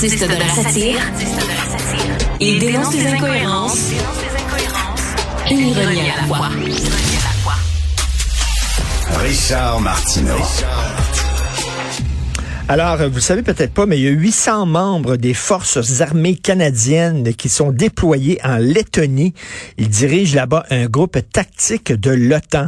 [0.00, 1.00] Artiste de la satire,
[2.38, 3.90] il dénonce les incohérences
[5.50, 6.48] et ironie à la fois.
[9.20, 10.38] Richard Martineau.
[12.70, 17.32] Alors, vous savez peut-être pas, mais il y a 800 membres des forces armées canadiennes
[17.32, 19.32] qui sont déployés en Lettonie.
[19.78, 22.66] Ils dirigent là-bas un groupe tactique de l'OTAN.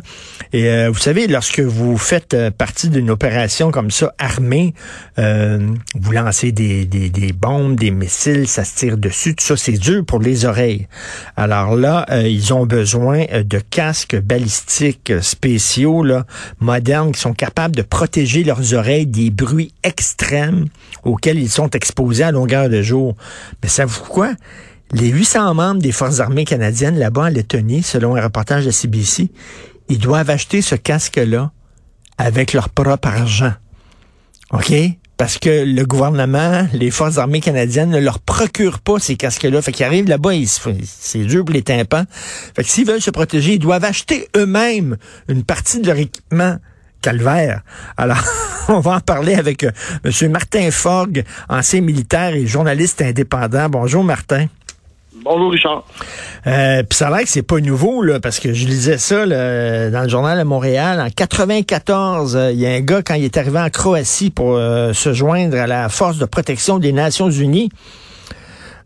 [0.55, 4.73] Et euh, vous savez, lorsque vous faites euh, partie d'une opération comme ça, armée,
[5.19, 9.73] euh, vous lancez des, des, bombes, des missiles, ça se tire dessus, tout ça, c'est
[9.73, 10.89] dur pour les oreilles.
[11.37, 16.07] Alors là, ils ont besoin de casques balistiques spéciaux,
[16.59, 20.67] modernes, qui sont capables de protéger leurs oreilles des bruits extrêmes
[21.05, 23.15] auxquels ils sont exposés à longueur de jour.
[23.63, 24.33] Mais savez-vous quoi?
[24.93, 29.31] Les 800 membres des Forces armées canadiennes là-bas en Lettonie, selon un reportage de CBC,
[29.89, 31.53] ils doivent acheter ce casque-là
[32.19, 33.53] avec leur propre argent.
[34.53, 34.73] OK?
[35.17, 39.61] Parce que le gouvernement, les forces armées canadiennes ne leur procurent pas ces casques-là.
[39.61, 40.31] Fait qu'ils arrivent là-bas,
[40.83, 42.05] c'est dur pour les tympans.
[42.57, 44.97] Fait que s'ils veulent se protéger, ils doivent acheter eux-mêmes
[45.29, 46.57] une partie de leur équipement
[47.01, 47.63] calvaire.
[47.97, 48.23] Alors,
[48.69, 49.71] on va en parler avec euh,
[50.05, 50.31] M.
[50.31, 53.69] Martin Fogg, ancien militaire et journaliste indépendant.
[53.69, 54.47] Bonjour, Martin.
[55.23, 55.85] Bonjour Richard.
[56.47, 59.27] Euh, Puis ça a l'air que c'est pas nouveau là, parce que je lisais ça
[59.27, 62.37] dans le journal de Montréal en 94.
[62.37, 65.13] Euh, il y a un gars quand il est arrivé en Croatie pour euh, se
[65.13, 67.71] joindre à la force de protection des Nations Unies.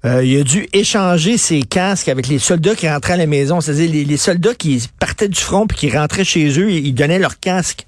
[0.04, 3.60] Il a dû échanger ses casques avec les soldats qui rentraient à la maison.
[3.60, 7.40] C'est-à-dire les, soldats qui partaient du front puis qui rentraient chez eux, ils donnaient leurs
[7.40, 7.86] casques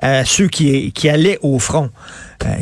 [0.00, 1.90] à ceux qui, qui allaient au front.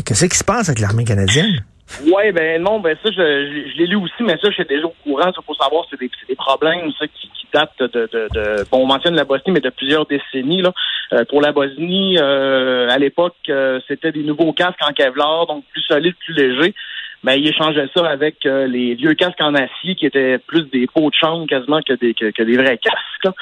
[0.05, 1.63] Qu'est-ce qui se passe avec l'armée canadienne?
[2.03, 4.95] Oui, ben non, ben ça, je, je, l'ai lu aussi, mais ça, j'étais déjà au
[5.05, 5.31] courant.
[5.31, 8.83] Il faut savoir, c'est des, des, problèmes ça, qui, qui datent de, de, de, Bon,
[8.83, 10.63] on mentionne la Bosnie, mais de plusieurs décennies.
[10.63, 10.73] Là.
[11.13, 15.65] Euh, pour la Bosnie, euh, à l'époque, euh, c'était des nouveaux casques en Kevlar, donc
[15.73, 16.75] plus solides, plus légers.
[17.23, 21.11] Mais ils échangeaient ça avec les vieux casques en acier qui étaient plus des pots
[21.11, 23.35] de chambre quasiment que des que, des vrais casques.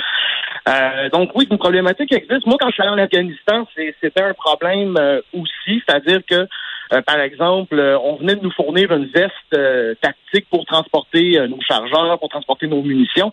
[1.13, 2.47] donc oui, une problématique existe.
[2.47, 4.97] Moi, quand je suis allé en Afghanistan, c'était un problème
[5.33, 6.49] aussi, c'est-à-dire que
[6.93, 11.39] euh, par exemple, euh, on venait de nous fournir une veste euh, tactique pour transporter
[11.49, 13.33] nos chargeurs, pour transporter nos munitions.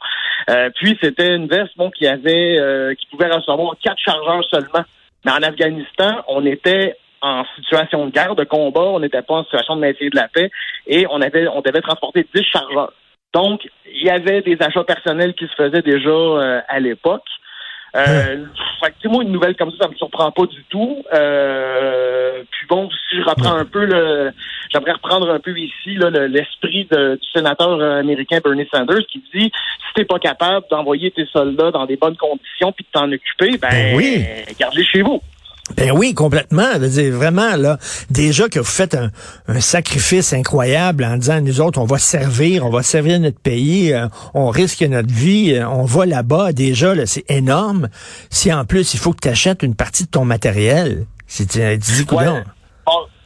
[0.75, 4.83] puis c'était une veste bon qui avait qui pouvait recevoir quatre chargeurs seulement.
[5.25, 9.43] Mais en Afghanistan, on était en situation de guerre, de combat, on n'était pas en
[9.43, 10.49] situation de maintien de la paix
[10.87, 12.93] et on avait on devait transporter 10 chargeurs.
[13.33, 17.23] Donc, il y avait des achats personnels qui se faisaient déjà à l'époque.
[17.95, 18.45] Euh,
[18.79, 21.03] fait moi, une nouvelle comme ça, ça me surprend pas du tout.
[21.13, 24.31] Euh, puis bon, si je reprends un peu le,
[24.71, 25.97] j'aimerais reprendre un peu ici
[26.29, 31.71] l'esprit du sénateur américain Bernie Sanders qui dit si t'es pas capable d'envoyer tes soldats
[31.71, 34.25] dans des bonnes conditions puis de t'en occuper, ben, ben oui.
[34.57, 35.21] garde-les chez vous.
[35.77, 36.77] Ben oui, complètement.
[36.79, 37.77] Dire, vraiment, là,
[38.09, 39.09] déjà que vous faites un,
[39.59, 44.07] sacrifice incroyable en disant, nous autres, on va servir, on va servir notre pays, euh,
[44.33, 47.89] on risque notre vie, euh, on va là-bas, déjà, là, c'est énorme.
[48.29, 51.77] Si en plus, il faut que tu achètes une partie de ton matériel, c'est euh,
[51.77, 52.43] dis ouais.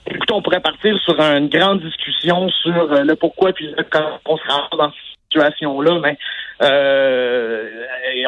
[0.08, 4.38] écoute, on pourrait partir sur une grande discussion sur le pourquoi puis le comment on
[4.38, 4.92] se rend dans
[5.36, 6.18] situation-là, mais
[6.62, 7.70] euh,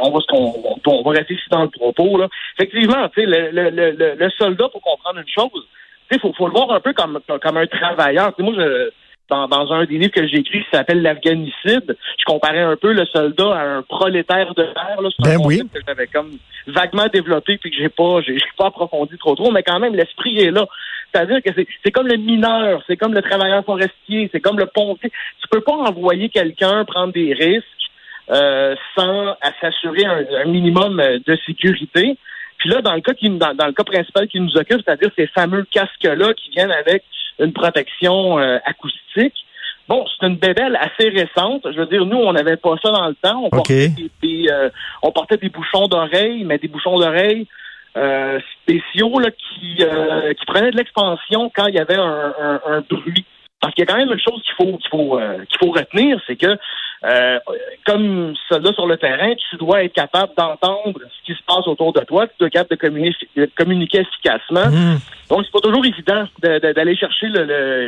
[0.04, 2.18] on va on, on, va rester ici dans le propos.
[2.18, 2.28] Là.
[2.58, 5.66] Effectivement, le, le, le, le, soldat, pour comprendre une chose,
[6.12, 8.34] il faut, faut le voir un peu comme, comme un travailleur.
[8.40, 8.92] moi, je,
[9.30, 12.94] dans, dans un des livres que j'ai écrit qui s'appelle l'Afghanicide, je comparais un peu
[12.94, 14.98] le soldat à un prolétaire de fer.
[15.20, 15.62] C'est ben oui.
[15.74, 16.38] que j'avais comme
[16.68, 20.40] vaguement développé puis que j'ai pas j'ai pas approfondi trop trop, mais quand même l'esprit
[20.40, 20.66] est là.
[21.12, 21.50] C'est-à-dire que
[21.84, 25.12] c'est comme le mineur, c'est comme le travailleur forestier, c'est comme le pompier.
[25.42, 27.66] Tu peux pas envoyer quelqu'un prendre des risques
[28.30, 32.18] euh, sans s'assurer un, minimum de sécurité.
[32.58, 35.28] Puis là, dans le cas qui, dans, le cas principal qui nous occupe, c'est-à-dire ces
[35.28, 37.04] fameux casques-là qui viennent avec
[37.40, 39.36] une protection euh, acoustique.
[39.88, 41.66] Bon, c'est une bébelle assez récente.
[41.72, 43.42] Je veux dire, nous, on n'avait pas ça dans le temps.
[43.46, 44.70] On, portait, des, euh,
[45.02, 47.48] on portait des bouchons d'oreilles, mais des bouchons d'oreilles
[47.98, 52.62] euh, spéciaux là, qui, euh, qui prenaient de l'expansion quand il y avait un, un,
[52.66, 53.26] un bruit.
[53.60, 55.72] Parce qu'il y a quand même une chose qu'il faut qu'il faut euh, qu'il faut
[55.72, 56.58] retenir, c'est que
[57.04, 57.40] euh,
[57.88, 61.92] comme soldat sur le terrain, tu dois être capable d'entendre ce qui se passe autour
[61.92, 64.68] de toi, tu dois être capable de communiquer, de communiquer efficacement.
[64.70, 65.00] Mmh.
[65.30, 67.28] Donc c'est pas toujours évident d'aller chercher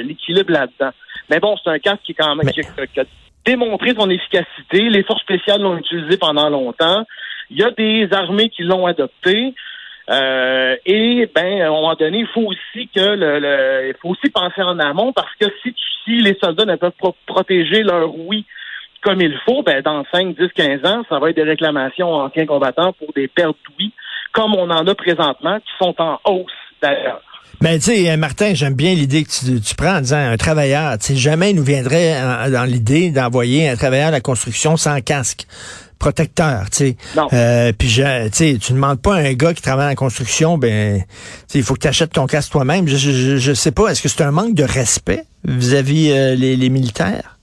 [0.03, 0.91] l'équilibre là-dedans.
[1.29, 3.03] Mais bon, c'est un casque qui quand même qui a
[3.45, 4.89] démontré son efficacité.
[4.89, 7.05] Les forces spéciales l'ont utilisé pendant longtemps.
[7.51, 9.53] Il y a des armées qui l'ont adopté.
[10.09, 14.29] Euh, et ben, à un moment donné, il faut aussi que le, il faut aussi
[14.31, 18.45] penser en amont parce que si, si les soldats ne peuvent pas protéger leur oui
[19.01, 22.25] comme il faut, ben dans 5, 10, 15 ans, ça va être des réclamations en
[22.25, 23.93] anciens combattants pour des pertes d'ouïe,
[24.33, 26.51] comme on en a présentement, qui sont en hausse
[26.81, 27.21] d'ailleurs.
[27.61, 30.97] Ben, tu sais, Martin, j'aime bien l'idée que tu, tu, prends en disant un travailleur.
[30.97, 32.15] Tu sais, jamais il nous viendrait
[32.51, 35.45] dans l'idée d'envoyer un travailleur à la construction sans casque
[35.99, 36.97] protecteur, tu sais.
[37.33, 38.01] Euh, puis tu
[38.31, 41.03] sais, tu demandes pas à un gars qui travaille en construction, ben,
[41.53, 42.87] il faut que tu achètes ton casque toi-même.
[42.87, 46.55] Je, je, je, sais pas, est-ce que c'est un manque de respect vis-à-vis euh, les,
[46.55, 47.37] les, militaires?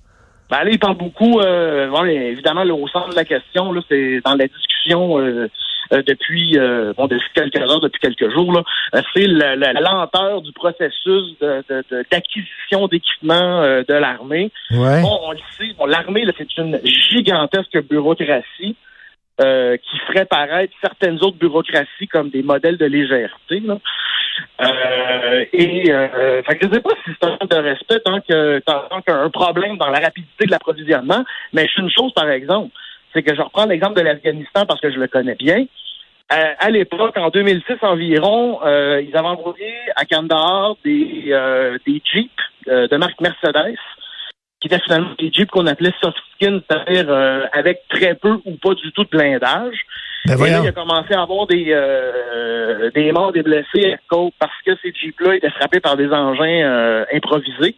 [0.51, 4.21] Ben, là, il parle beaucoup, euh, bon, évidemment, au centre de la question, là, c'est
[4.25, 5.49] dans la discussion euh,
[5.91, 8.63] depuis euh, bon depuis quelques heures, depuis quelques jours, là,
[8.95, 11.37] euh, c'est la, lenteur du processus
[12.11, 14.51] d'acquisition de, d'équipements de l'armée.
[14.71, 18.77] Bon, on le sait, bon, l'armée, c'est une gigantesque bureaucratie.
[19.39, 23.61] Euh, qui ferait paraître certaines autres bureaucraties comme des modèles de légèreté.
[23.61, 23.77] Là.
[24.63, 28.21] Euh, et euh, fait que je ne sais pas si c'est un de respect tant
[28.23, 31.23] que tant qu'un problème dans la rapidité de l'approvisionnement,
[31.53, 32.71] mais je une chose par exemple,
[33.13, 35.67] c'est que je reprends l'exemple de l'Afghanistan parce que je le connais bien.
[36.33, 42.03] Euh, à l'époque, en 2006 environ, euh, ils avaient envoyé à Kandahar des, euh, des
[42.05, 42.31] Jeeps
[42.67, 43.79] de marque Mercedes,
[44.61, 47.09] qui étaient finalement des Jeeps qu'on appelait soft skin, c'est-à-dire
[47.53, 49.77] avec très peu ou pas du tout de blindage.
[50.25, 51.73] Ben Et là, il a commencé à avoir des,
[52.93, 57.05] des morts, des blessés à cause parce que ces Jeeps-là étaient frappés par des engins
[57.13, 57.77] improvisés.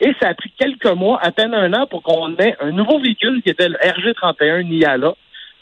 [0.00, 3.00] Et ça a pris quelques mois, à peine un an, pour qu'on ait un nouveau
[3.00, 5.14] véhicule qui était le RG31 Niala,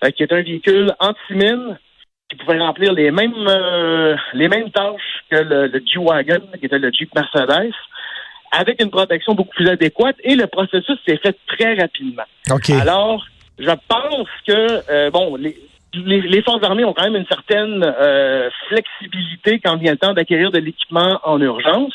[0.05, 1.79] euh, qui est un véhicule anti-mine
[2.29, 6.91] qui pouvait remplir les mêmes euh, les mêmes tâches que le, G-Wagon, qui était le
[6.93, 7.73] Jeep Mercedes,
[8.51, 10.17] avec une protection beaucoup plus adéquate.
[10.23, 12.25] Et le processus s'est fait très rapidement.
[12.75, 13.25] Alors,
[13.59, 15.57] je pense que, euh, bon, les,
[15.95, 17.83] les, forces armées ont quand même une certaine
[18.69, 21.95] flexibilité quand vient le temps d'acquérir de l'équipement en urgence.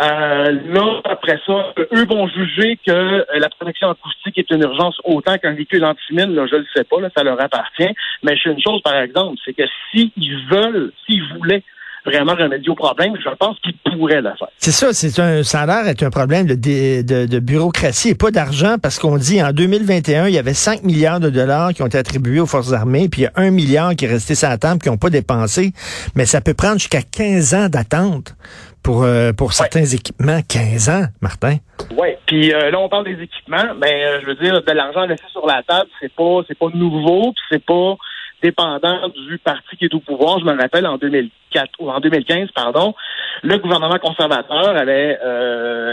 [0.00, 4.96] Euh, là, après ça, eux vont juger que euh, la protection acoustique est une urgence
[5.04, 6.34] autant qu'un véhicule antimine.
[6.34, 7.92] Là, je le sais pas, là, ça leur appartient.
[8.22, 11.64] Mais je une chose, par exemple, c'est que s'ils veulent, s'ils voulaient
[12.08, 14.48] vraiment remédier au problème, je pense qu'ils pourraient le faire.
[14.58, 18.14] C'est ça, c'est un, ça a l'air d'être un problème de, de, de, bureaucratie et
[18.14, 21.82] pas d'argent parce qu'on dit en 2021, il y avait 5 milliards de dollars qui
[21.82, 24.34] ont été attribués aux forces armées, puis il y a 1 milliard qui est resté
[24.34, 25.72] sur la table, qui n'ont pas dépensé.
[26.14, 28.34] Mais ça peut prendre jusqu'à 15 ans d'attente
[28.82, 30.40] pour, euh, pour certains équipements.
[30.48, 31.56] 15 ans, Martin?
[31.96, 35.04] Oui, puis euh, là, on parle des équipements, mais euh, je veux dire, de l'argent
[35.06, 37.96] laissé sur la table, c'est pas c'est pas nouveau, puis c'est pas
[38.42, 40.38] dépendant du parti qui est au pouvoir.
[40.38, 42.94] Je me rappelle en 2004 ou en 2015, pardon,
[43.42, 45.18] le gouvernement conservateur avait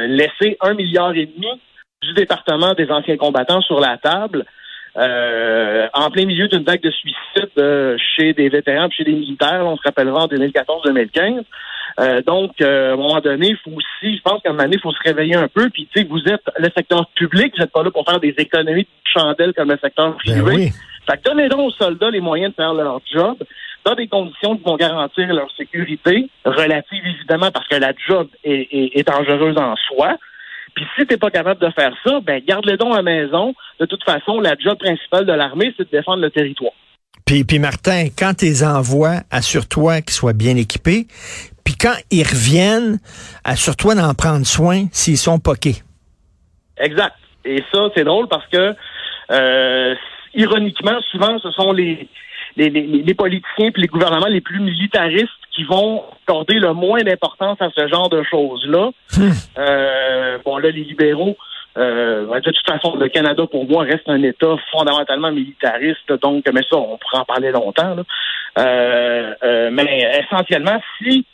[0.07, 1.47] laissé un milliard et demi
[2.01, 4.45] du département des anciens combattants sur la table.
[4.95, 9.83] en plein milieu d'une vague de suicides chez des vétérans, chez des militaires, on se
[9.83, 11.43] rappellera en 2014-2015.
[11.99, 14.63] Euh, donc, euh, à un moment donné, il faut aussi, je pense qu'à un moment
[14.63, 15.69] donné, il faut se réveiller un peu.
[15.69, 18.33] Puis, tu sais, vous êtes le secteur public, vous n'êtes pas là pour faire des
[18.37, 20.41] économies de chandelle comme le secteur privé.
[20.41, 20.71] Ben oui.
[21.09, 23.37] Fait que donnez donc aux soldats les moyens de faire leur job
[23.85, 28.67] dans des conditions qui vont garantir leur sécurité, relative évidemment parce que la job est,
[28.71, 30.17] est, est dangereuse en soi.
[30.73, 33.53] Puis si t'es pas capable de faire ça, ben garde-les donc à la maison.
[33.79, 36.73] De toute façon, la job principale de l'armée, c'est de défendre le territoire.
[37.25, 41.07] Puis, puis Martin, quand tu les envoies, assure-toi qu'ils soient bien équipés.
[41.63, 42.99] Puis quand ils reviennent,
[43.43, 45.77] assure-toi d'en prendre soin s'ils sont poqués.
[46.77, 47.15] Exact.
[47.45, 48.75] Et ça, c'est drôle parce que,
[49.31, 49.95] euh,
[50.35, 52.07] ironiquement, souvent, ce sont les,
[52.57, 57.61] les, les, politiciens et les gouvernements les plus militaristes qui vont accorder le moins d'importance
[57.61, 58.91] à ce genre de choses-là.
[59.17, 59.31] Hmm.
[59.57, 61.37] Euh, bon, là, les libéraux,
[61.77, 66.61] euh, de toute façon, le Canada, pour moi, reste un État fondamentalement militariste, donc, mais
[66.69, 67.95] ça, on pourrait en parler longtemps.
[68.57, 71.25] mais essentiellement, si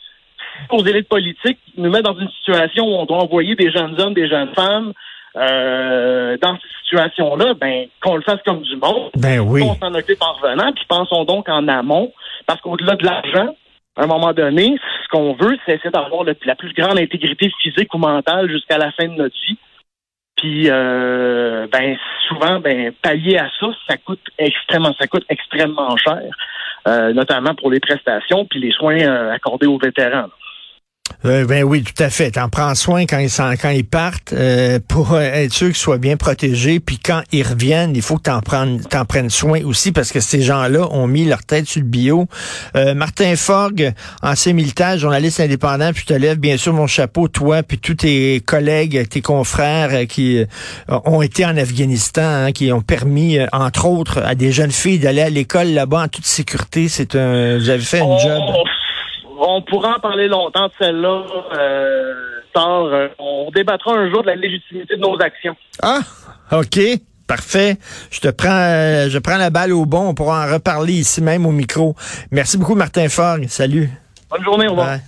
[0.70, 4.14] aux élites politiques nous met dans une situation où on doit envoyer des jeunes hommes,
[4.14, 4.92] des jeunes femmes
[5.36, 9.10] euh, dans cette situation-là, ben qu'on le fasse comme du monde.
[9.16, 9.62] Ben oui.
[9.62, 12.12] On s'en occupe en revenant, puis pensons donc en amont,
[12.46, 13.54] parce qu'au-delà de l'argent,
[13.96, 17.92] à un moment donné, ce qu'on veut, c'est essayer d'avoir la plus grande intégrité physique
[17.94, 19.58] ou mentale jusqu'à la fin de notre vie.
[20.36, 21.96] Puis, euh, ben
[22.26, 26.22] souvent, ben pallier à ça, ça coûte extrêmement, ça coûte extrêmement cher,
[26.88, 30.30] euh, notamment pour les prestations puis les soins euh, accordés aux vétérans.
[31.24, 32.32] Euh, ben oui, tout à fait.
[32.32, 36.16] T'en prends soin quand ils, quand ils partent euh, pour être sûr qu'ils soient bien
[36.16, 36.80] protégés.
[36.80, 40.20] Puis quand ils reviennent, il faut que t'en prennes, t'en prennes soin aussi parce que
[40.20, 42.26] ces gens-là ont mis leur tête sur le bio.
[42.76, 43.92] Euh, Martin Forgue,
[44.22, 47.94] ancien militaire, journaliste indépendant, puis je te lève bien sûr mon chapeau, toi, puis tous
[47.94, 50.44] tes collègues, tes confrères qui
[50.88, 55.22] ont été en Afghanistan, hein, qui ont permis, entre autres, à des jeunes filles d'aller
[55.22, 56.88] à l'école là-bas en toute sécurité.
[56.88, 58.40] C'est un, vous avez fait un oh, job
[59.42, 61.22] on pourra en parler longtemps de celle-là.
[61.58, 65.56] Euh, on débattra un jour de la légitimité de nos actions.
[65.82, 66.00] Ah,
[66.52, 66.78] OK.
[67.26, 67.78] Parfait.
[68.10, 70.08] Je te prends, euh, je prends la balle au bon.
[70.08, 71.94] On pourra en reparler ici même au micro.
[72.30, 73.46] Merci beaucoup, Martin Fogg.
[73.48, 73.88] Salut.
[74.30, 74.66] Bonne journée.
[74.66, 74.98] Au revoir.